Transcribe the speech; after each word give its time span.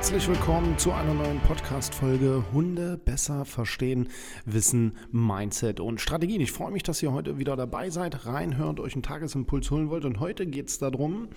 Herzlich 0.00 0.28
willkommen 0.28 0.78
zu 0.78 0.92
einer 0.92 1.12
neuen 1.12 1.40
Podcast-Folge 1.40 2.42
Hunde 2.54 2.96
besser 2.96 3.44
verstehen, 3.44 4.08
Wissen, 4.46 4.96
Mindset 5.12 5.78
und 5.78 6.00
Strategien. 6.00 6.40
Ich 6.40 6.52
freue 6.52 6.70
mich, 6.72 6.82
dass 6.82 7.02
ihr 7.02 7.12
heute 7.12 7.36
wieder 7.36 7.54
dabei 7.54 7.90
seid, 7.90 8.24
reinhört, 8.24 8.80
euch 8.80 8.94
einen 8.94 9.02
Tagesimpuls 9.02 9.70
holen 9.70 9.90
wollt. 9.90 10.06
Und 10.06 10.18
heute 10.18 10.46
geht 10.46 10.68
es 10.68 10.78
darum, 10.78 11.28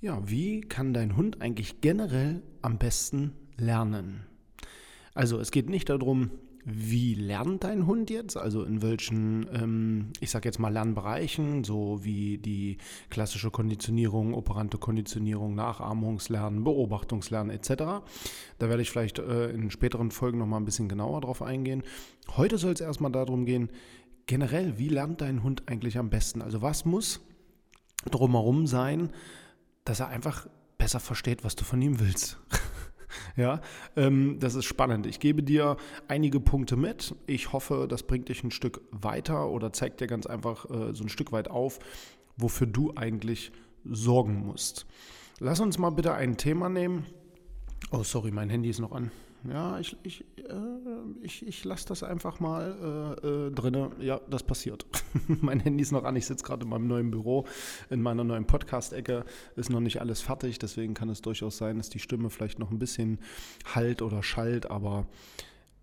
ja, 0.00 0.22
wie 0.24 0.60
kann 0.60 0.94
dein 0.94 1.16
Hund 1.16 1.42
eigentlich 1.42 1.80
generell 1.80 2.44
am 2.62 2.78
besten 2.78 3.32
lernen? 3.56 4.26
Also 5.12 5.40
es 5.40 5.50
geht 5.50 5.68
nicht 5.68 5.88
darum, 5.88 6.30
wie 6.64 7.14
lernt 7.14 7.64
dein 7.64 7.86
Hund 7.86 8.08
jetzt? 8.08 8.36
Also 8.36 8.62
in 8.62 8.82
welchen, 8.82 9.48
ähm, 9.52 10.12
ich 10.20 10.30
sage 10.30 10.48
jetzt 10.48 10.58
mal 10.58 10.72
Lernbereichen, 10.72 11.64
so 11.64 12.04
wie 12.04 12.38
die 12.38 12.78
klassische 13.10 13.50
Konditionierung, 13.50 14.34
operante 14.34 14.78
Konditionierung, 14.78 15.54
Nachahmungslernen, 15.54 16.62
Beobachtungslernen 16.62 17.50
etc. 17.54 17.68
Da 18.58 18.68
werde 18.68 18.82
ich 18.82 18.90
vielleicht 18.90 19.18
äh, 19.18 19.50
in 19.50 19.70
späteren 19.70 20.12
Folgen 20.12 20.38
nochmal 20.38 20.60
ein 20.60 20.64
bisschen 20.64 20.88
genauer 20.88 21.22
drauf 21.22 21.42
eingehen. 21.42 21.82
Heute 22.36 22.58
soll 22.58 22.72
es 22.72 22.80
erstmal 22.80 23.12
darum 23.12 23.44
gehen, 23.44 23.68
generell, 24.26 24.78
wie 24.78 24.88
lernt 24.88 25.20
dein 25.20 25.42
Hund 25.42 25.64
eigentlich 25.66 25.98
am 25.98 26.10
besten? 26.10 26.42
Also 26.42 26.62
was 26.62 26.84
muss 26.84 27.20
drumherum 28.10 28.66
sein, 28.68 29.10
dass 29.84 30.00
er 30.00 30.08
einfach 30.08 30.46
besser 30.78 31.00
versteht, 31.00 31.42
was 31.42 31.56
du 31.56 31.64
von 31.64 31.82
ihm 31.82 31.98
willst? 31.98 32.38
Ja, 33.36 33.60
ähm, 33.96 34.38
das 34.40 34.54
ist 34.54 34.64
spannend. 34.64 35.06
Ich 35.06 35.20
gebe 35.20 35.42
dir 35.42 35.76
einige 36.08 36.40
Punkte 36.40 36.76
mit. 36.76 37.14
Ich 37.26 37.52
hoffe, 37.52 37.86
das 37.88 38.02
bringt 38.02 38.28
dich 38.28 38.44
ein 38.44 38.50
Stück 38.50 38.80
weiter 38.90 39.48
oder 39.48 39.72
zeigt 39.72 40.00
dir 40.00 40.06
ganz 40.06 40.26
einfach 40.26 40.68
äh, 40.70 40.92
so 40.94 41.04
ein 41.04 41.08
Stück 41.08 41.32
weit 41.32 41.48
auf, 41.48 41.78
wofür 42.36 42.66
du 42.66 42.92
eigentlich 42.96 43.52
sorgen 43.84 44.46
musst. 44.46 44.86
Lass 45.40 45.60
uns 45.60 45.78
mal 45.78 45.90
bitte 45.90 46.14
ein 46.14 46.36
Thema 46.36 46.68
nehmen. 46.68 47.06
Oh, 47.90 48.02
sorry, 48.02 48.30
mein 48.30 48.50
Handy 48.50 48.70
ist 48.70 48.80
noch 48.80 48.92
an. 48.92 49.10
Ja, 49.48 49.78
ich, 49.80 49.96
ich, 50.04 50.24
äh, 50.38 51.22
ich, 51.22 51.46
ich 51.46 51.64
lasse 51.64 51.88
das 51.88 52.02
einfach 52.02 52.38
mal 52.38 53.18
äh, 53.22 53.26
äh, 53.26 53.50
drin. 53.50 53.90
Ja, 54.00 54.20
das 54.30 54.42
passiert. 54.44 54.86
mein 55.26 55.60
Handy 55.60 55.82
ist 55.82 55.90
noch 55.90 56.04
an. 56.04 56.14
Ich 56.16 56.26
sitze 56.26 56.44
gerade 56.44 56.62
in 56.62 56.68
meinem 56.68 56.86
neuen 56.86 57.10
Büro, 57.10 57.46
in 57.90 58.02
meiner 58.02 58.24
neuen 58.24 58.46
Podcast-Ecke. 58.46 59.24
Ist 59.56 59.70
noch 59.70 59.80
nicht 59.80 60.00
alles 60.00 60.20
fertig, 60.20 60.58
deswegen 60.58 60.94
kann 60.94 61.08
es 61.08 61.22
durchaus 61.22 61.56
sein, 61.56 61.78
dass 61.78 61.88
die 61.88 61.98
Stimme 61.98 62.30
vielleicht 62.30 62.58
noch 62.58 62.70
ein 62.70 62.78
bisschen 62.78 63.18
halt 63.74 64.00
oder 64.00 64.22
schallt. 64.22 64.70
Aber 64.70 65.06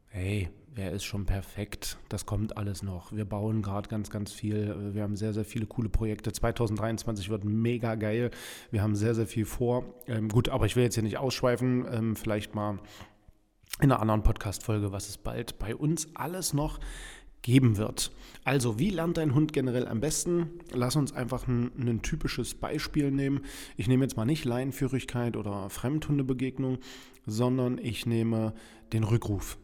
hey, 0.08 0.50
wer 0.74 0.92
ist 0.92 1.04
schon 1.04 1.26
perfekt? 1.26 1.98
Das 2.08 2.26
kommt 2.26 2.58
alles 2.58 2.84
noch. 2.84 3.12
Wir 3.12 3.26
bauen 3.26 3.62
gerade 3.62 3.90
ganz, 3.90 4.10
ganz 4.10 4.32
viel. 4.32 4.94
Wir 4.94 5.04
haben 5.04 5.16
sehr, 5.18 5.34
sehr 5.34 5.46
viele 5.46 5.66
coole 5.66 5.90
Projekte. 5.90 6.32
2023 6.32 7.30
wird 7.30 7.44
mega 7.44 7.96
geil. 7.96 8.32
Wir 8.72 8.82
haben 8.82 8.96
sehr, 8.96 9.16
sehr 9.16 9.28
viel 9.28 9.46
vor. 9.46 9.84
Ähm, 10.08 10.30
gut, 10.30 10.48
aber 10.48 10.66
ich 10.66 10.76
will 10.76 10.84
jetzt 10.84 10.96
hier 10.96 11.04
nicht 11.04 11.18
ausschweifen. 11.18 11.86
Ähm, 11.92 12.16
vielleicht 12.16 12.56
mal 12.56 12.80
in 13.80 13.92
einer 13.92 14.02
anderen 14.02 14.24
Podcast-Folge, 14.24 14.92
was 14.92 15.10
es 15.10 15.18
bald 15.18 15.60
bei 15.60 15.76
uns 15.76 16.08
alles 16.16 16.54
noch 16.54 16.80
geben 17.42 17.78
wird. 17.78 18.12
Also, 18.44 18.80
wie 18.80 18.90
lernt 18.90 19.18
dein 19.18 19.34
Hund 19.34 19.54
generell 19.54 19.88
am 19.88 20.02
besten? 20.02 20.60
Lass 20.72 20.96
uns 20.96 21.14
einfach 21.14 21.48
ein, 21.48 21.72
ein, 21.78 22.02
typisches 22.02 22.54
Beispiel 22.54 23.12
nehmen. 23.12 23.42
Ich 23.78 23.88
nehme 23.88 24.04
jetzt 24.04 24.18
mal 24.18 24.26
nicht 24.26 24.46
Leinenführigkeit 24.46 25.38
oder 25.38 25.70
Fremdhundebegegnung, 25.70 26.80
sondern 27.26 27.78
ich 27.78 28.06
nehme 28.06 28.54
den 28.92 29.04
Rückruf. 29.04 29.58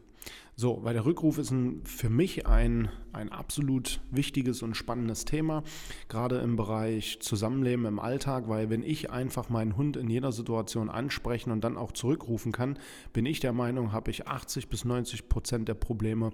So, 0.58 0.82
weil 0.82 0.94
der 0.94 1.04
Rückruf 1.04 1.36
ist 1.36 1.50
ein, 1.50 1.82
für 1.84 2.08
mich 2.08 2.46
ein, 2.46 2.88
ein 3.12 3.30
absolut 3.30 4.00
wichtiges 4.10 4.62
und 4.62 4.74
spannendes 4.74 5.26
Thema, 5.26 5.62
gerade 6.08 6.38
im 6.38 6.56
Bereich 6.56 7.18
Zusammenleben 7.20 7.84
im 7.84 7.98
Alltag, 7.98 8.48
weil 8.48 8.70
wenn 8.70 8.82
ich 8.82 9.10
einfach 9.10 9.50
meinen 9.50 9.76
Hund 9.76 9.98
in 9.98 10.08
jeder 10.08 10.32
Situation 10.32 10.88
ansprechen 10.88 11.50
und 11.50 11.62
dann 11.62 11.76
auch 11.76 11.92
zurückrufen 11.92 12.52
kann, 12.52 12.78
bin 13.12 13.26
ich 13.26 13.40
der 13.40 13.52
Meinung, 13.52 13.92
habe 13.92 14.10
ich 14.10 14.28
80 14.28 14.70
bis 14.70 14.86
90 14.86 15.28
Prozent 15.28 15.68
der 15.68 15.74
Probleme 15.74 16.30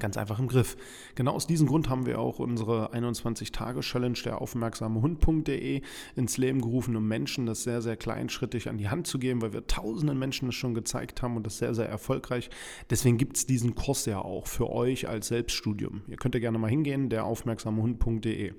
Ganz 0.00 0.16
einfach 0.16 0.40
im 0.40 0.48
Griff. 0.48 0.76
Genau 1.14 1.32
aus 1.32 1.46
diesem 1.46 1.68
Grund 1.68 1.88
haben 1.88 2.04
wir 2.04 2.18
auch 2.18 2.40
unsere 2.40 2.92
21-Tage-Challenge 2.92 4.18
der 4.24 4.40
aufmerksame 4.40 5.00
Hund.de 5.00 5.82
ins 6.16 6.36
Leben 6.36 6.60
gerufen, 6.60 6.96
um 6.96 7.06
Menschen 7.06 7.46
das 7.46 7.62
sehr, 7.62 7.80
sehr 7.80 7.96
kleinschrittig 7.96 8.68
an 8.68 8.76
die 8.76 8.88
Hand 8.88 9.06
zu 9.06 9.20
geben, 9.20 9.40
weil 9.40 9.52
wir 9.52 9.68
tausenden 9.68 10.18
Menschen 10.18 10.46
das 10.46 10.56
schon 10.56 10.74
gezeigt 10.74 11.22
haben 11.22 11.36
und 11.36 11.46
das 11.46 11.58
sehr, 11.58 11.74
sehr 11.74 11.88
erfolgreich. 11.88 12.50
Deswegen 12.90 13.18
gibt 13.18 13.36
es 13.36 13.46
diesen 13.46 13.76
Kurs 13.76 14.04
ja 14.06 14.18
auch 14.18 14.48
für 14.48 14.68
euch 14.68 15.08
als 15.08 15.28
Selbststudium. 15.28 16.02
Ihr 16.08 16.16
könnt 16.16 16.34
ja 16.34 16.40
gerne 16.40 16.58
mal 16.58 16.70
hingehen, 16.70 17.08
der 17.08 17.24
aufmerksame 17.24 17.80
Hund.de. 17.80 18.52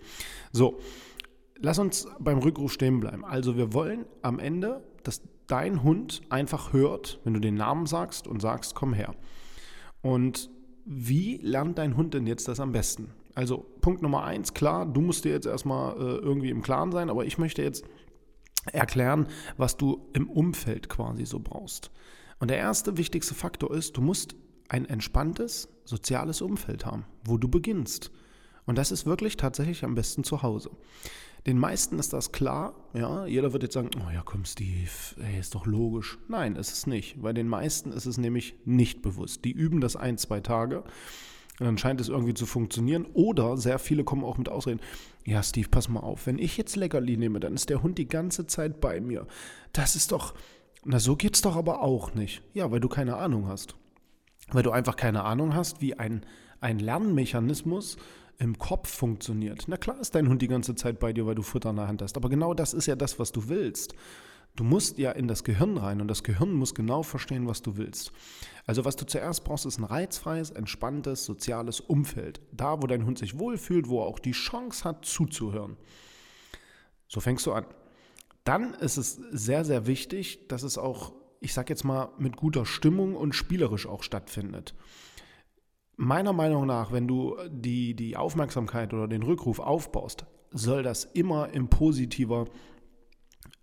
So, 0.53 0.79
lass 1.59 1.79
uns 1.79 2.07
beim 2.17 2.37
Rückruf 2.37 2.71
stehen 2.71 3.01
bleiben. 3.01 3.25
Also 3.25 3.57
wir 3.57 3.73
wollen 3.73 4.05
am 4.21 4.39
Ende, 4.39 4.85
dass 5.03 5.21
dein 5.47 5.83
Hund 5.83 6.21
einfach 6.29 6.71
hört, 6.71 7.19
wenn 7.25 7.33
du 7.33 7.41
den 7.41 7.55
Namen 7.55 7.87
sagst 7.87 8.25
und 8.25 8.41
sagst, 8.41 8.73
komm 8.73 8.93
her. 8.93 9.13
Und 10.01 10.49
wie 10.85 11.37
lernt 11.37 11.77
dein 11.77 11.97
Hund 11.97 12.13
denn 12.13 12.27
jetzt 12.27 12.47
das 12.47 12.59
am 12.59 12.71
besten? 12.71 13.11
Also 13.33 13.65
Punkt 13.81 14.01
Nummer 14.01 14.23
eins, 14.23 14.53
klar, 14.53 14.85
du 14.85 15.01
musst 15.01 15.25
dir 15.25 15.31
jetzt 15.31 15.47
erstmal 15.47 15.97
äh, 15.97 16.17
irgendwie 16.17 16.51
im 16.51 16.61
Klaren 16.61 16.91
sein, 16.91 17.09
aber 17.09 17.25
ich 17.25 17.37
möchte 17.37 17.61
jetzt 17.61 17.83
erklären, 18.71 19.27
was 19.57 19.77
du 19.77 20.07
im 20.13 20.29
Umfeld 20.29 20.87
quasi 20.87 21.25
so 21.25 21.39
brauchst. 21.39 21.91
Und 22.39 22.49
der 22.49 22.57
erste 22.57 22.97
wichtigste 22.97 23.33
Faktor 23.33 23.73
ist, 23.73 23.97
du 23.97 24.01
musst 24.01 24.35
ein 24.69 24.85
entspanntes 24.85 25.69
soziales 25.85 26.41
Umfeld 26.41 26.85
haben, 26.85 27.05
wo 27.23 27.37
du 27.37 27.47
beginnst. 27.47 28.11
Und 28.65 28.77
das 28.77 28.91
ist 28.91 29.05
wirklich 29.05 29.37
tatsächlich 29.37 29.83
am 29.83 29.95
besten 29.95 30.23
zu 30.23 30.41
Hause. 30.41 30.71
Den 31.45 31.59
meisten 31.59 31.99
ist 31.99 32.11
das 32.11 32.31
klar, 32.31 32.73
ja. 32.93 33.27
Jeder 33.27 33.53
wird 33.53 33.61
jetzt 33.61 33.73
sagen, 33.73 33.91
oh 33.97 34.11
ja, 34.11 34.23
komm, 34.25 34.45
Steve, 34.45 34.89
ey, 35.21 35.39
ist 35.39 35.53
doch 35.53 35.67
logisch. 35.67 36.17
Nein, 36.27 36.55
ist 36.55 36.71
es 36.71 36.87
nicht. 36.87 37.21
Bei 37.21 37.33
den 37.33 37.47
meisten 37.47 37.91
ist 37.91 38.07
es 38.07 38.17
nämlich 38.17 38.55
nicht 38.65 39.03
bewusst. 39.03 39.45
Die 39.45 39.51
üben 39.51 39.79
das 39.79 39.95
ein, 39.95 40.17
zwei 40.17 40.39
Tage. 40.39 40.83
Und 41.59 41.67
dann 41.67 41.77
scheint 41.77 42.01
es 42.01 42.09
irgendwie 42.09 42.33
zu 42.33 42.47
funktionieren. 42.47 43.05
Oder 43.13 43.57
sehr 43.57 43.77
viele 43.77 44.03
kommen 44.03 44.23
auch 44.23 44.39
mit 44.39 44.49
Ausreden. 44.49 44.81
Ja, 45.23 45.43
Steve, 45.43 45.69
pass 45.69 45.87
mal 45.87 45.99
auf. 45.99 46.25
Wenn 46.25 46.39
ich 46.39 46.57
jetzt 46.57 46.75
Leckerli 46.75 47.15
nehme, 47.15 47.39
dann 47.39 47.53
ist 47.53 47.69
der 47.69 47.83
Hund 47.83 47.97
die 47.99 48.07
ganze 48.07 48.47
Zeit 48.47 48.81
bei 48.81 48.99
mir. 48.99 49.27
Das 49.71 49.95
ist 49.95 50.11
doch. 50.11 50.33
Na, 50.83 50.99
so 50.99 51.15
geht's 51.15 51.41
doch 51.41 51.55
aber 51.55 51.81
auch 51.81 52.13
nicht. 52.15 52.41
Ja, 52.53 52.71
weil 52.71 52.79
du 52.79 52.89
keine 52.89 53.17
Ahnung 53.17 53.47
hast. 53.47 53.75
Weil 54.51 54.63
du 54.63 54.71
einfach 54.71 54.95
keine 54.95 55.23
Ahnung 55.23 55.53
hast, 55.53 55.81
wie 55.81 55.93
ein, 55.93 56.25
ein 56.59 56.79
Lernmechanismus 56.79 57.97
im 58.37 58.57
Kopf 58.57 58.89
funktioniert. 58.89 59.65
Na 59.67 59.77
klar 59.77 59.99
ist 59.99 60.15
dein 60.15 60.27
Hund 60.27 60.41
die 60.41 60.47
ganze 60.47 60.75
Zeit 60.75 60.99
bei 60.99 61.13
dir, 61.13 61.25
weil 61.25 61.35
du 61.35 61.41
Futter 61.41 61.69
in 61.69 61.77
der 61.77 61.87
Hand 61.87 62.01
hast. 62.01 62.17
Aber 62.17 62.29
genau 62.29 62.53
das 62.53 62.73
ist 62.73 62.85
ja 62.85 62.95
das, 62.95 63.19
was 63.19 63.31
du 63.31 63.47
willst. 63.47 63.95
Du 64.55 64.63
musst 64.63 64.97
ja 64.97 65.11
in 65.11 65.27
das 65.27 65.43
Gehirn 65.43 65.77
rein 65.77 65.99
und 65.99 66.07
das 66.07 66.23
Gehirn 66.23 66.53
muss 66.53 66.73
genau 66.73 67.03
verstehen, 67.03 67.47
was 67.47 67.61
du 67.61 67.75
willst. 67.75 68.13
Also 68.65 68.85
was 68.85 68.95
du 68.95 69.05
zuerst 69.05 69.43
brauchst, 69.43 69.65
ist 69.65 69.79
ein 69.79 69.83
reizfreies, 69.83 70.51
entspanntes, 70.51 71.25
soziales 71.25 71.81
Umfeld. 71.81 72.39
Da, 72.53 72.81
wo 72.81 72.87
dein 72.87 73.05
Hund 73.05 73.17
sich 73.17 73.37
wohlfühlt, 73.37 73.89
wo 73.89 74.01
er 74.01 74.07
auch 74.07 74.19
die 74.19 74.31
Chance 74.31 74.85
hat, 74.85 75.05
zuzuhören. 75.05 75.75
So 77.07 77.19
fängst 77.19 77.45
du 77.45 77.51
an. 77.51 77.65
Dann 78.45 78.73
ist 78.75 78.97
es 78.97 79.15
sehr, 79.31 79.65
sehr 79.65 79.87
wichtig, 79.87 80.47
dass 80.47 80.63
es 80.63 80.77
auch, 80.77 81.13
ich 81.41 81.53
sag 81.53 81.69
jetzt 81.69 81.83
mal, 81.83 82.09
mit 82.17 82.37
guter 82.37 82.65
Stimmung 82.65 83.15
und 83.15 83.35
spielerisch 83.35 83.87
auch 83.87 84.03
stattfindet. 84.03 84.73
Meiner 85.97 86.33
Meinung 86.33 86.65
nach, 86.65 86.91
wenn 86.91 87.07
du 87.07 87.37
die, 87.49 87.95
die 87.95 88.17
Aufmerksamkeit 88.17 88.93
oder 88.93 89.07
den 89.07 89.23
Rückruf 89.23 89.59
aufbaust, 89.59 90.25
soll 90.51 90.83
das 90.83 91.05
immer 91.05 91.49
in 91.49 91.69
positiver 91.69 92.45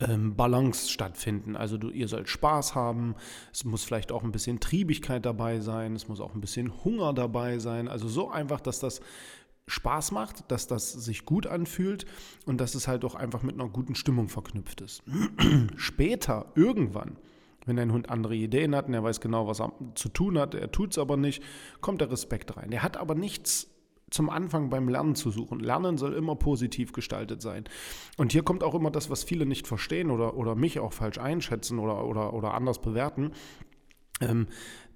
ähm, 0.01 0.35
Balance 0.37 0.91
stattfinden. 0.91 1.57
Also 1.57 1.79
du, 1.79 1.91
ihr 1.91 2.09
sollt 2.09 2.29
Spaß 2.29 2.75
haben, 2.75 3.15
es 3.53 3.65
muss 3.65 3.85
vielleicht 3.85 4.13
auch 4.13 4.23
ein 4.23 4.33
bisschen 4.33 4.61
Triebigkeit 4.61 5.25
dabei 5.25 5.61
sein, 5.61 5.95
es 5.95 6.09
muss 6.09 6.21
auch 6.21 6.35
ein 6.35 6.41
bisschen 6.41 6.85
Hunger 6.85 7.13
dabei 7.13 7.59
sein. 7.59 7.89
Also 7.89 8.09
so 8.09 8.31
einfach, 8.31 8.61
dass 8.61 8.79
das 8.81 9.01
Spaß 9.69 10.13
macht, 10.13 10.51
dass 10.51 10.67
das 10.67 10.93
sich 10.93 11.25
gut 11.25 11.47
anfühlt 11.47 12.05
und 12.47 12.61
dass 12.61 12.75
es 12.75 12.89
halt 12.89 13.05
auch 13.05 13.15
einfach 13.15 13.43
mit 13.43 13.55
einer 13.55 13.69
guten 13.69 13.95
Stimmung 13.95 14.29
verknüpft 14.29 14.81
ist. 14.81 15.03
Später, 15.77 16.53
irgendwann, 16.55 17.17
Wenn 17.65 17.77
dein 17.77 17.93
Hund 17.93 18.11
andere 18.11 18.35
Ideen 18.35 18.75
hat 18.75 18.89
und 18.89 18.95
er 18.95 19.05
weiß 19.05 19.21
genau, 19.21 19.47
was 19.47 19.61
er 19.61 19.73
zu 19.95 20.09
tun 20.09 20.39
hat, 20.39 20.55
er 20.55 20.73
tut 20.73 20.93
es 20.93 20.99
aber 20.99 21.17
nicht, 21.17 21.43
kommt 21.81 22.01
der 22.01 22.11
Respekt 22.11 22.57
rein. 22.57 22.71
Der 22.71 22.83
hat 22.83 22.97
aber 22.97 23.15
nichts 23.15 23.69
zum 24.11 24.31
Anfang 24.31 24.69
beim 24.69 24.89
Lernen 24.89 25.15
zu 25.15 25.31
suchen. 25.31 25.61
Lernen 25.61 25.97
soll 25.97 26.13
immer 26.13 26.37
positiv 26.37 26.93
gestaltet 26.93 27.41
sein. 27.41 27.65
Und 28.17 28.33
hier 28.33 28.43
kommt 28.43 28.63
auch 28.63 28.75
immer 28.75 28.91
das, 28.91 29.11
was 29.11 29.25
viele 29.25 29.47
nicht 29.47 29.67
verstehen 29.67 30.11
oder, 30.11 30.37
oder 30.37 30.55
mich 30.55 30.81
auch 30.81 30.93
falsch 30.93 31.19
einschätzen 31.19 31.79
oder, 31.79 32.05
oder, 32.05 32.35
oder 32.35 32.55
anders 32.55 32.81
bewerten. 32.81 33.33
Ähm, 34.21 34.49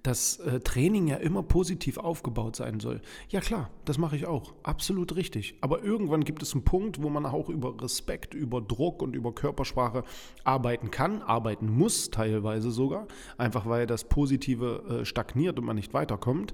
dass 0.03 0.39
äh, 0.39 0.59
Training 0.59 1.07
ja 1.07 1.17
immer 1.17 1.43
positiv 1.43 1.97
aufgebaut 1.97 2.55
sein 2.55 2.79
soll. 2.79 3.01
Ja 3.29 3.41
klar, 3.41 3.69
das 3.85 3.97
mache 3.97 4.15
ich 4.15 4.25
auch. 4.25 4.53
Absolut 4.63 5.15
richtig. 5.15 5.55
Aber 5.61 5.83
irgendwann 5.83 6.23
gibt 6.23 6.41
es 6.43 6.53
einen 6.53 6.63
Punkt, 6.63 7.01
wo 7.01 7.09
man 7.09 7.25
auch 7.25 7.49
über 7.49 7.81
Respekt, 7.81 8.33
über 8.33 8.61
Druck 8.61 9.01
und 9.01 9.15
über 9.15 9.33
Körpersprache 9.33 10.03
arbeiten 10.43 10.91
kann, 10.91 11.21
arbeiten 11.21 11.69
muss 11.69 12.09
teilweise 12.09 12.71
sogar, 12.71 13.07
einfach 13.37 13.67
weil 13.67 13.87
das 13.87 14.05
Positive 14.05 15.01
äh, 15.01 15.05
stagniert 15.05 15.59
und 15.59 15.65
man 15.65 15.75
nicht 15.75 15.93
weiterkommt. 15.93 16.53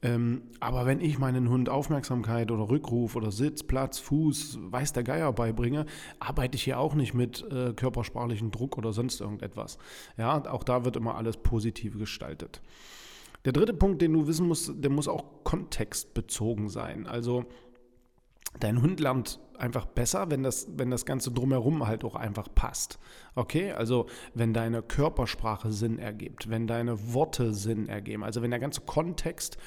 Ähm, 0.00 0.42
aber 0.60 0.86
wenn 0.86 1.00
ich 1.00 1.18
meinen 1.18 1.48
Hund 1.48 1.68
Aufmerksamkeit 1.68 2.52
oder 2.52 2.68
Rückruf 2.68 3.16
oder 3.16 3.32
Sitz, 3.32 3.64
Platz, 3.64 3.98
Fuß, 3.98 4.58
weiß 4.60 4.92
der 4.92 5.02
Geier 5.02 5.32
beibringe, 5.32 5.86
arbeite 6.20 6.56
ich 6.56 6.62
hier 6.62 6.78
auch 6.78 6.94
nicht 6.94 7.14
mit 7.14 7.44
äh, 7.50 7.72
körpersprachlichen 7.72 8.52
Druck 8.52 8.78
oder 8.78 8.92
sonst 8.92 9.20
irgendetwas. 9.20 9.78
Ja, 10.16 10.48
auch 10.50 10.62
da 10.62 10.84
wird 10.84 10.96
immer 10.96 11.16
alles 11.16 11.36
positiv 11.36 11.98
gestaltet. 11.98 12.62
Der 13.44 13.52
dritte 13.52 13.74
Punkt, 13.74 14.02
den 14.02 14.12
du 14.12 14.26
wissen 14.26 14.46
musst, 14.46 14.72
der 14.74 14.90
muss 14.90 15.08
auch 15.08 15.44
kontextbezogen 15.44 16.68
sein. 16.68 17.06
Also 17.06 17.44
dein 18.60 18.82
Hund 18.82 19.00
lernt 19.00 19.40
einfach 19.58 19.86
besser, 19.86 20.30
wenn 20.30 20.42
das, 20.42 20.68
wenn 20.76 20.90
das 20.90 21.04
Ganze 21.04 21.30
drumherum 21.30 21.86
halt 21.86 22.04
auch 22.04 22.14
einfach 22.14 22.48
passt. 22.54 22.98
Okay, 23.34 23.72
also 23.72 24.06
wenn 24.34 24.54
deine 24.54 24.82
Körpersprache 24.82 25.72
Sinn 25.72 25.98
ergibt, 25.98 26.48
wenn 26.50 26.66
deine 26.66 27.12
Worte 27.12 27.54
Sinn 27.54 27.88
ergeben, 27.88 28.24
also 28.24 28.42
wenn 28.42 28.50
der 28.50 28.60
ganze 28.60 28.82
Kontext 28.82 29.58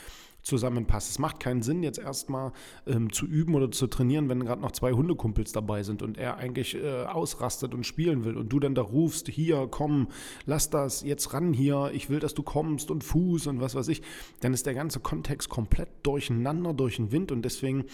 zusammenpasst. 0.41 1.09
Es 1.09 1.19
macht 1.19 1.39
keinen 1.39 1.61
Sinn, 1.61 1.83
jetzt 1.83 1.99
erstmal 1.99 2.51
ähm, 2.87 3.11
zu 3.11 3.25
üben 3.25 3.55
oder 3.55 3.71
zu 3.71 3.87
trainieren, 3.87 4.29
wenn 4.29 4.43
gerade 4.43 4.61
noch 4.61 4.71
zwei 4.71 4.91
Hundekumpels 4.91 5.51
dabei 5.51 5.83
sind 5.83 6.01
und 6.01 6.17
er 6.17 6.37
eigentlich 6.37 6.75
äh, 6.75 7.03
ausrastet 7.03 7.73
und 7.73 7.85
spielen 7.85 8.25
will 8.25 8.37
und 8.37 8.49
du 8.49 8.59
dann 8.59 8.75
da 8.75 8.81
rufst, 8.81 9.27
hier, 9.27 9.67
komm, 9.69 10.07
lass 10.45 10.69
das, 10.69 11.03
jetzt 11.03 11.33
ran 11.33 11.53
hier, 11.53 11.91
ich 11.93 12.09
will, 12.09 12.19
dass 12.19 12.33
du 12.33 12.43
kommst 12.43 12.91
und 12.91 13.03
Fuß 13.03 13.47
und 13.47 13.61
was 13.61 13.75
weiß 13.75 13.87
ich, 13.89 14.01
dann 14.39 14.53
ist 14.53 14.65
der 14.65 14.73
ganze 14.73 14.99
Kontext 14.99 15.49
komplett 15.49 15.89
durcheinander 16.03 16.73
durch 16.73 16.95
den 16.95 17.11
Wind 17.11 17.31
und 17.31 17.43
deswegen 17.43 17.85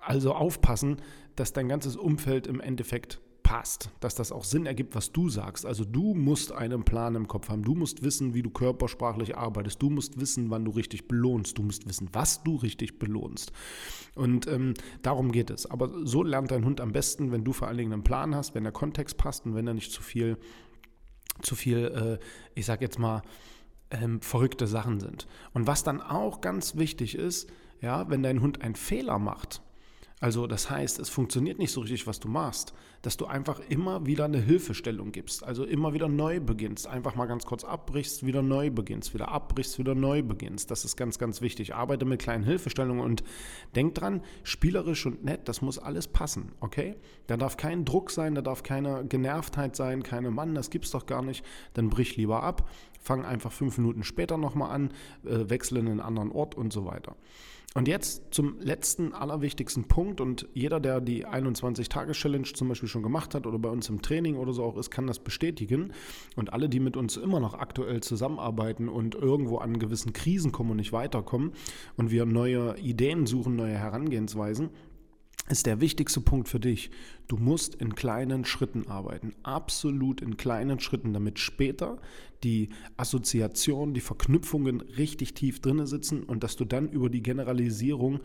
also 0.00 0.34
aufpassen, 0.34 0.96
dass 1.36 1.52
dein 1.52 1.68
ganzes 1.68 1.96
Umfeld 1.96 2.46
im 2.46 2.60
Endeffekt 2.60 3.20
passt, 3.52 3.90
dass 4.00 4.14
das 4.14 4.32
auch 4.32 4.44
Sinn 4.44 4.64
ergibt, 4.64 4.94
was 4.94 5.12
du 5.12 5.28
sagst. 5.28 5.66
Also 5.66 5.84
du 5.84 6.14
musst 6.14 6.52
einen 6.52 6.84
Plan 6.84 7.14
im 7.16 7.28
Kopf 7.28 7.50
haben. 7.50 7.62
Du 7.62 7.74
musst 7.74 8.02
wissen, 8.02 8.32
wie 8.32 8.40
du 8.40 8.48
körpersprachlich 8.48 9.36
arbeitest. 9.36 9.82
Du 9.82 9.90
musst 9.90 10.18
wissen, 10.18 10.48
wann 10.48 10.64
du 10.64 10.70
richtig 10.70 11.06
belohnst. 11.06 11.58
Du 11.58 11.62
musst 11.62 11.86
wissen, 11.86 12.08
was 12.14 12.42
du 12.44 12.56
richtig 12.56 12.98
belohnst. 12.98 13.52
Und 14.14 14.46
ähm, 14.46 14.72
darum 15.02 15.32
geht 15.32 15.50
es. 15.50 15.70
Aber 15.70 15.90
so 16.06 16.22
lernt 16.22 16.50
dein 16.50 16.64
Hund 16.64 16.80
am 16.80 16.92
besten, 16.92 17.30
wenn 17.30 17.44
du 17.44 17.52
vor 17.52 17.68
allen 17.68 17.76
Dingen 17.76 17.92
einen 17.92 18.04
Plan 18.04 18.34
hast, 18.34 18.54
wenn 18.54 18.62
der 18.62 18.72
Kontext 18.72 19.18
passt 19.18 19.44
und 19.44 19.54
wenn 19.54 19.66
er 19.66 19.74
nicht 19.74 19.92
zu 19.92 20.02
viel, 20.02 20.38
zu 21.42 21.54
viel, 21.54 22.18
äh, 22.22 22.24
ich 22.54 22.64
sag 22.64 22.80
jetzt 22.80 22.98
mal, 22.98 23.20
ähm, 23.90 24.22
verrückte 24.22 24.66
Sachen 24.66 24.98
sind. 24.98 25.26
Und 25.52 25.66
was 25.66 25.84
dann 25.84 26.00
auch 26.00 26.40
ganz 26.40 26.76
wichtig 26.76 27.16
ist, 27.16 27.50
ja, 27.82 28.08
wenn 28.08 28.22
dein 28.22 28.40
Hund 28.40 28.62
einen 28.62 28.76
Fehler 28.76 29.18
macht, 29.18 29.60
also 30.22 30.46
das 30.46 30.70
heißt, 30.70 31.00
es 31.00 31.08
funktioniert 31.08 31.58
nicht 31.58 31.72
so 31.72 31.80
richtig, 31.80 32.06
was 32.06 32.20
du 32.20 32.28
machst, 32.28 32.72
dass 33.02 33.16
du 33.16 33.26
einfach 33.26 33.58
immer 33.68 34.06
wieder 34.06 34.26
eine 34.26 34.38
Hilfestellung 34.38 35.10
gibst, 35.10 35.42
also 35.42 35.64
immer 35.64 35.94
wieder 35.94 36.08
neu 36.08 36.38
beginnst, 36.38 36.86
einfach 36.86 37.16
mal 37.16 37.26
ganz 37.26 37.44
kurz 37.44 37.64
abbrichst, 37.64 38.24
wieder 38.24 38.40
neu 38.40 38.70
beginnst, 38.70 39.14
wieder 39.14 39.30
abbrichst, 39.32 39.80
wieder 39.80 39.96
neu 39.96 40.22
beginnst. 40.22 40.70
Das 40.70 40.84
ist 40.84 40.96
ganz, 40.96 41.18
ganz 41.18 41.40
wichtig. 41.40 41.74
Arbeite 41.74 42.04
mit 42.04 42.22
kleinen 42.22 42.44
Hilfestellungen 42.44 43.04
und 43.04 43.24
denk 43.74 43.96
dran, 43.96 44.22
spielerisch 44.44 45.06
und 45.06 45.24
nett, 45.24 45.48
das 45.48 45.60
muss 45.60 45.80
alles 45.80 46.06
passen, 46.06 46.52
okay? 46.60 46.94
Da 47.26 47.36
darf 47.36 47.56
kein 47.56 47.84
Druck 47.84 48.12
sein, 48.12 48.36
da 48.36 48.42
darf 48.42 48.62
keine 48.62 49.04
Genervtheit 49.04 49.74
sein, 49.74 50.04
keine 50.04 50.30
Mann, 50.30 50.54
das 50.54 50.70
gibt's 50.70 50.92
doch 50.92 51.06
gar 51.06 51.22
nicht. 51.22 51.44
Dann 51.74 51.90
brich 51.90 52.16
lieber 52.16 52.44
ab, 52.44 52.70
fang 53.00 53.24
einfach 53.24 53.50
fünf 53.50 53.76
Minuten 53.76 54.04
später 54.04 54.38
nochmal 54.38 54.70
an, 54.70 54.92
äh, 55.24 55.50
wechsle 55.50 55.80
in 55.80 55.88
einen 55.88 56.00
anderen 56.00 56.30
Ort 56.30 56.54
und 56.54 56.72
so 56.72 56.84
weiter. 56.84 57.16
Und 57.74 57.88
jetzt 57.88 58.34
zum 58.34 58.58
letzten, 58.60 59.14
allerwichtigsten 59.14 59.84
Punkt. 59.84 60.20
Und 60.20 60.46
jeder, 60.52 60.78
der 60.78 61.00
die 61.00 61.26
21-Tage-Challenge 61.26 62.52
zum 62.52 62.68
Beispiel 62.68 62.88
schon 62.88 63.02
gemacht 63.02 63.34
hat 63.34 63.46
oder 63.46 63.58
bei 63.58 63.70
uns 63.70 63.88
im 63.88 64.02
Training 64.02 64.36
oder 64.36 64.52
so 64.52 64.64
auch 64.64 64.76
ist, 64.76 64.90
kann 64.90 65.06
das 65.06 65.18
bestätigen. 65.18 65.92
Und 66.36 66.52
alle, 66.52 66.68
die 66.68 66.80
mit 66.80 66.96
uns 66.96 67.16
immer 67.16 67.40
noch 67.40 67.54
aktuell 67.54 68.02
zusammenarbeiten 68.02 68.88
und 68.88 69.14
irgendwo 69.14 69.56
an 69.56 69.78
gewissen 69.78 70.12
Krisen 70.12 70.52
kommen 70.52 70.72
und 70.72 70.76
nicht 70.76 70.92
weiterkommen 70.92 71.52
und 71.96 72.10
wir 72.10 72.26
neue 72.26 72.76
Ideen 72.78 73.26
suchen, 73.26 73.56
neue 73.56 73.78
Herangehensweisen, 73.78 74.70
ist 75.48 75.66
der 75.66 75.80
wichtigste 75.80 76.20
Punkt 76.20 76.48
für 76.48 76.60
dich. 76.60 76.90
Du 77.28 77.36
musst 77.36 77.74
in 77.74 77.94
kleinen 77.94 78.44
Schritten 78.44 78.86
arbeiten, 78.86 79.34
absolut 79.42 80.20
in 80.20 80.36
kleinen 80.36 80.80
Schritten, 80.80 81.12
damit 81.12 81.38
später 81.38 81.98
die 82.44 82.70
Assoziationen, 82.96 83.94
die 83.94 84.00
Verknüpfungen 84.00 84.80
richtig 84.80 85.34
tief 85.34 85.60
drinne 85.60 85.86
sitzen 85.86 86.22
und 86.22 86.44
dass 86.44 86.56
du 86.56 86.64
dann 86.64 86.88
über 86.90 87.10
die 87.10 87.22
Generalisierung 87.22 88.20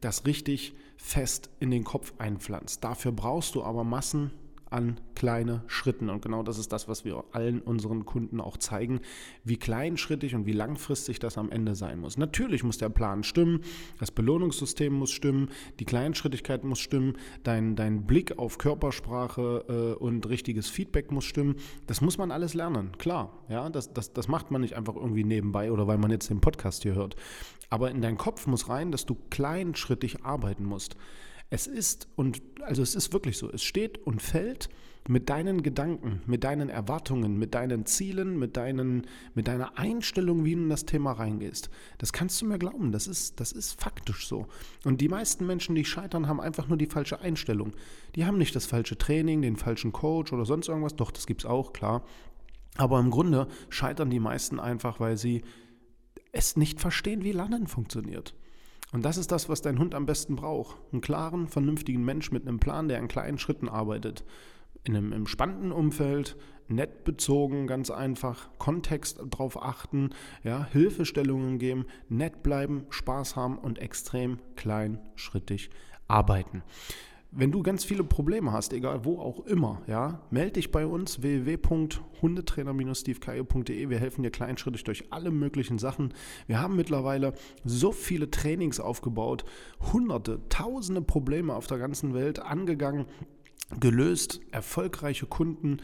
das 0.00 0.26
richtig 0.26 0.74
fest 0.96 1.50
in 1.60 1.70
den 1.70 1.84
Kopf 1.84 2.14
einpflanzt. 2.18 2.84
Dafür 2.84 3.12
brauchst 3.12 3.54
du 3.54 3.62
aber 3.62 3.84
Massen 3.84 4.30
an 4.70 5.00
kleine 5.14 5.62
Schritten. 5.66 6.08
Und 6.08 6.22
genau 6.22 6.42
das 6.42 6.58
ist 6.58 6.72
das, 6.72 6.88
was 6.88 7.04
wir 7.04 7.24
allen 7.32 7.60
unseren 7.60 8.06
Kunden 8.06 8.40
auch 8.40 8.56
zeigen, 8.56 9.00
wie 9.44 9.56
kleinschrittig 9.56 10.34
und 10.34 10.46
wie 10.46 10.52
langfristig 10.52 11.18
das 11.18 11.36
am 11.36 11.50
Ende 11.50 11.74
sein 11.74 12.00
muss. 12.00 12.16
Natürlich 12.16 12.62
muss 12.62 12.78
der 12.78 12.88
Plan 12.88 13.24
stimmen, 13.24 13.62
das 13.98 14.10
Belohnungssystem 14.12 14.92
muss 14.92 15.10
stimmen, 15.10 15.50
die 15.80 15.84
Kleinschrittigkeit 15.84 16.64
muss 16.64 16.78
stimmen, 16.78 17.14
dein, 17.42 17.76
dein 17.76 18.06
Blick 18.06 18.38
auf 18.38 18.58
Körpersprache 18.58 19.96
äh, 19.98 20.02
und 20.02 20.28
richtiges 20.28 20.68
Feedback 20.68 21.10
muss 21.10 21.24
stimmen. 21.24 21.56
Das 21.86 22.00
muss 22.00 22.16
man 22.16 22.30
alles 22.30 22.54
lernen, 22.54 22.92
klar. 22.98 23.44
Ja, 23.48 23.68
das, 23.68 23.92
das, 23.92 24.12
das 24.12 24.28
macht 24.28 24.50
man 24.50 24.60
nicht 24.60 24.76
einfach 24.76 24.94
irgendwie 24.94 25.24
nebenbei 25.24 25.72
oder 25.72 25.86
weil 25.86 25.98
man 25.98 26.10
jetzt 26.10 26.30
den 26.30 26.40
Podcast 26.40 26.84
hier 26.84 26.94
hört. 26.94 27.16
Aber 27.70 27.90
in 27.90 28.00
deinen 28.02 28.18
Kopf 28.18 28.46
muss 28.46 28.68
rein, 28.68 28.90
dass 28.90 29.06
du 29.06 29.16
kleinschrittig 29.30 30.24
arbeiten 30.24 30.64
musst. 30.64 30.96
Es 31.50 31.66
ist, 31.66 32.08
und 32.14 32.40
also 32.62 32.82
es 32.82 32.94
ist 32.94 33.12
wirklich 33.12 33.36
so, 33.36 33.50
es 33.50 33.62
steht 33.62 33.98
und 34.06 34.22
fällt 34.22 34.68
mit 35.08 35.28
deinen 35.28 35.62
Gedanken, 35.62 36.22
mit 36.26 36.44
deinen 36.44 36.68
Erwartungen, 36.68 37.38
mit 37.38 37.54
deinen 37.54 37.86
Zielen, 37.86 38.38
mit, 38.38 38.56
deinen, 38.56 39.06
mit 39.34 39.48
deiner 39.48 39.76
Einstellung, 39.76 40.44
wie 40.44 40.54
du 40.54 40.62
in 40.62 40.68
das 40.68 40.84
Thema 40.84 41.12
reingehst. 41.12 41.70
Das 41.98 42.12
kannst 42.12 42.40
du 42.40 42.46
mir 42.46 42.58
glauben, 42.58 42.92
das 42.92 43.08
ist, 43.08 43.40
das 43.40 43.50
ist 43.50 43.80
faktisch 43.80 44.28
so. 44.28 44.46
Und 44.84 45.00
die 45.00 45.08
meisten 45.08 45.46
Menschen, 45.46 45.74
die 45.74 45.84
scheitern, 45.84 46.28
haben 46.28 46.40
einfach 46.40 46.68
nur 46.68 46.78
die 46.78 46.86
falsche 46.86 47.20
Einstellung. 47.20 47.72
Die 48.14 48.24
haben 48.24 48.38
nicht 48.38 48.54
das 48.54 48.66
falsche 48.66 48.98
Training, 48.98 49.42
den 49.42 49.56
falschen 49.56 49.92
Coach 49.92 50.32
oder 50.32 50.44
sonst 50.44 50.68
irgendwas. 50.68 50.94
Doch, 50.94 51.10
das 51.10 51.26
gibt 51.26 51.42
es 51.42 51.50
auch, 51.50 51.72
klar. 51.72 52.04
Aber 52.76 53.00
im 53.00 53.10
Grunde 53.10 53.48
scheitern 53.68 54.10
die 54.10 54.20
meisten 54.20 54.60
einfach, 54.60 55.00
weil 55.00 55.16
sie 55.16 55.42
es 56.30 56.56
nicht 56.56 56.80
verstehen, 56.80 57.24
wie 57.24 57.32
Lernen 57.32 57.66
funktioniert. 57.66 58.34
Und 58.92 59.04
das 59.04 59.16
ist 59.16 59.30
das, 59.30 59.48
was 59.48 59.62
dein 59.62 59.78
Hund 59.78 59.94
am 59.94 60.06
besten 60.06 60.36
braucht. 60.36 60.76
Einen 60.92 61.00
klaren, 61.00 61.48
vernünftigen 61.48 62.04
Mensch 62.04 62.32
mit 62.32 62.46
einem 62.46 62.58
Plan, 62.58 62.88
der 62.88 62.98
in 62.98 63.08
kleinen 63.08 63.38
Schritten 63.38 63.68
arbeitet. 63.68 64.24
In 64.84 64.96
einem 64.96 65.12
entspannten 65.12 65.72
Umfeld, 65.72 66.36
nett 66.68 67.04
bezogen, 67.04 67.66
ganz 67.66 67.90
einfach, 67.90 68.48
Kontext 68.58 69.20
drauf 69.28 69.62
achten, 69.62 70.10
ja, 70.42 70.66
Hilfestellungen 70.72 71.58
geben, 71.58 71.86
nett 72.08 72.42
bleiben, 72.42 72.86
Spaß 72.90 73.36
haben 73.36 73.58
und 73.58 73.78
extrem 73.78 74.38
kleinschrittig 74.56 75.70
arbeiten. 76.08 76.62
Wenn 77.32 77.52
du 77.52 77.62
ganz 77.62 77.84
viele 77.84 78.02
Probleme 78.02 78.52
hast, 78.52 78.72
egal 78.72 79.04
wo 79.04 79.20
auch 79.20 79.46
immer, 79.46 79.82
ja, 79.86 80.20
melde 80.32 80.54
dich 80.54 80.72
bei 80.72 80.84
uns 80.84 81.22
www.hundetrainer-stevekayo.de. 81.22 83.88
Wir 83.88 84.00
helfen 84.00 84.24
dir 84.24 84.30
kleinschrittig 84.30 84.82
durch 84.82 85.12
alle 85.12 85.30
möglichen 85.30 85.78
Sachen. 85.78 86.12
Wir 86.48 86.60
haben 86.60 86.74
mittlerweile 86.74 87.34
so 87.64 87.92
viele 87.92 88.32
Trainings 88.32 88.80
aufgebaut, 88.80 89.44
hunderte, 89.92 90.40
tausende 90.48 91.02
Probleme 91.02 91.54
auf 91.54 91.68
der 91.68 91.78
ganzen 91.78 92.14
Welt 92.14 92.40
angegangen, 92.40 93.06
gelöst, 93.78 94.40
erfolgreiche 94.50 95.26
Kunden 95.26 95.76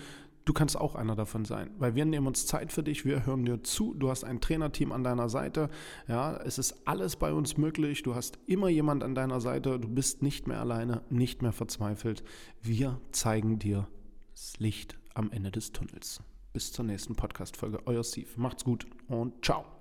Du 0.46 0.52
kannst 0.52 0.78
auch 0.78 0.94
einer 0.94 1.16
davon 1.16 1.44
sein, 1.44 1.70
weil 1.76 1.96
wir 1.96 2.04
nehmen 2.04 2.28
uns 2.28 2.46
Zeit 2.46 2.72
für 2.72 2.84
dich, 2.84 3.04
wir 3.04 3.26
hören 3.26 3.44
dir 3.44 3.64
zu, 3.64 3.94
du 3.94 4.08
hast 4.10 4.22
ein 4.22 4.40
Trainerteam 4.40 4.92
an 4.92 5.02
deiner 5.02 5.28
Seite, 5.28 5.68
ja, 6.06 6.36
es 6.36 6.58
ist 6.58 6.86
alles 6.86 7.16
bei 7.16 7.32
uns 7.32 7.56
möglich, 7.56 8.04
du 8.04 8.14
hast 8.14 8.38
immer 8.46 8.68
jemand 8.68 9.02
an 9.02 9.16
deiner 9.16 9.40
Seite, 9.40 9.80
du 9.80 9.88
bist 9.88 10.22
nicht 10.22 10.46
mehr 10.46 10.60
alleine, 10.60 11.02
nicht 11.10 11.42
mehr 11.42 11.52
verzweifelt. 11.52 12.22
Wir 12.62 13.00
zeigen 13.10 13.58
dir 13.58 13.88
das 14.30 14.56
Licht 14.58 14.96
am 15.14 15.32
Ende 15.32 15.50
des 15.50 15.72
Tunnels. 15.72 16.22
Bis 16.52 16.72
zur 16.72 16.84
nächsten 16.84 17.16
Podcast-Folge. 17.16 17.80
Euer 17.86 18.04
Steve. 18.04 18.28
Macht's 18.36 18.64
gut 18.64 18.86
und 19.08 19.44
ciao. 19.44 19.75